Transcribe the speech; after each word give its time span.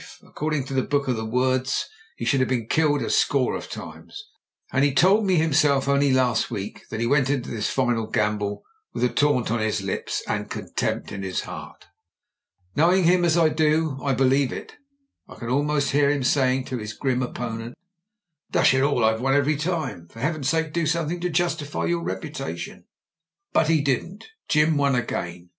According 0.23 0.65
to 0.65 0.73
the 0.73 0.81
book 0.81 1.07
of 1.07 1.15
the 1.15 1.25
words, 1.27 1.87
he 2.17 2.25
should 2.25 2.39
have 2.39 2.49
been 2.49 2.65
killed 2.65 3.03
a 3.03 3.09
score 3.11 3.55
of 3.55 3.69
times, 3.69 4.31
and 4.71 4.83
he 4.83 4.95
told 4.95 5.27
me 5.27 5.35
himself 5.35 5.87
only 5.87 6.11
last 6.11 6.49
week 6.49 6.89
that 6.89 6.99
he 6.99 7.05
went 7.05 7.29
into 7.29 7.51
this 7.51 7.69
final 7.69 8.07
gamble 8.07 8.63
with 8.93 9.03
a 9.03 9.09
taunt 9.09 9.51
on 9.51 9.59
his 9.59 9.83
lips 9.83 10.23
and 10.27 10.49
contempt 10.49 11.11
in 11.11 11.21
his 11.21 11.41
heart. 11.41 11.85
Knowing 12.75 13.03
him 13.03 13.23
as 13.23 13.37
I 13.37 13.49
do, 13.49 13.99
I 14.01 14.15
believe 14.15 14.51
it. 14.51 14.73
I 15.27 15.35
can 15.35 15.49
almost 15.49 15.91
hear 15.91 16.09
him 16.09 16.23
saying 16.23 16.65
to 16.65 16.79
his 16.79 16.93
grim 16.93 17.21
opponent, 17.21 17.75
"Dash 18.49 18.73
it 18.73 18.81
all! 18.81 19.05
I've 19.05 19.21
won 19.21 19.35
every 19.35 19.55
time; 19.55 20.07
for 20.07 20.19
Heaven's 20.19 20.49
sake 20.49 20.73
do 20.73 20.87
something 20.87 21.19
to 21.19 21.29
justify 21.29 21.85
your 21.85 22.03
repu 22.03 22.33
tation." 22.33 22.85
But— 23.53 23.67
he 23.69 23.81
didn't; 23.81 24.25
Jim 24.49 24.77
won 24.77 24.95
again. 24.95 25.49